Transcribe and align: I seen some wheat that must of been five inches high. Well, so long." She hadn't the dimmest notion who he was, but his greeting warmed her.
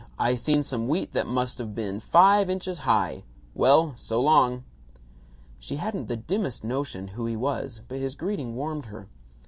I 0.17 0.33
seen 0.33 0.63
some 0.63 0.87
wheat 0.87 1.11
that 1.13 1.27
must 1.27 1.59
of 1.59 1.75
been 1.75 1.99
five 1.99 2.49
inches 2.49 2.79
high. 2.79 3.23
Well, 3.53 3.93
so 3.97 4.19
long." 4.19 4.63
She 5.59 5.75
hadn't 5.75 6.07
the 6.07 6.17
dimmest 6.17 6.63
notion 6.63 7.09
who 7.09 7.27
he 7.27 7.35
was, 7.35 7.81
but 7.87 7.99
his 7.99 8.15
greeting 8.15 8.55
warmed 8.55 8.85
her. 8.87 9.09